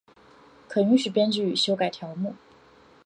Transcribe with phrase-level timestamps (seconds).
[0.67, 2.33] 可允许编辑与修改条目。